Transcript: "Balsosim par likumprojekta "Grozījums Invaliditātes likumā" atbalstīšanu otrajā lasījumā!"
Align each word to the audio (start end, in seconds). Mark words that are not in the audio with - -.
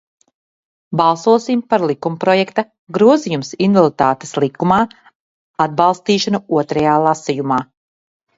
"Balsosim 1.01 1.59
par 1.73 1.83
likumprojekta 1.91 2.63
"Grozījums 2.97 3.53
Invaliditātes 3.67 4.33
likumā" 4.45 4.79
atbalstīšanu 5.67 6.43
otrajā 6.63 6.97
lasījumā!" 7.07 7.63